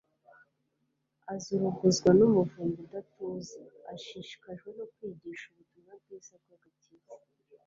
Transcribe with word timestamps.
azuruguzwa 1.33 2.09
n'umuvumba 2.17 2.79
udatuza, 2.85 3.61
ashishikajwe 3.93 4.69
no 4.77 4.85
kwigisha 4.93 5.43
ubutumwa 5.49 5.91
bwiza 6.01 6.33
bw'agakiza 6.41 7.11